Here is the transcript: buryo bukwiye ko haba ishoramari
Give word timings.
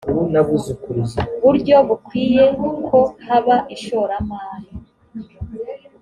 buryo 1.43 1.75
bukwiye 1.87 2.43
ko 2.87 2.99
haba 3.25 3.55
ishoramari 3.75 4.69